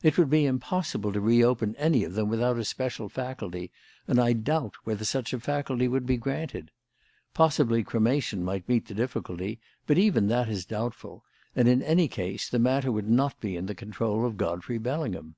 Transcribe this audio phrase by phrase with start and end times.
[0.00, 3.72] It would be impossible to reopen any of them without a special faculty,
[4.06, 6.70] and I doubt whether such a faculty would be granted.
[7.34, 9.58] Possibly cremation might meet the difficulty,
[9.88, 11.24] but even that is doubtful;
[11.56, 15.34] and, in any case, the matter would not be in the control of Godfrey Bellingham.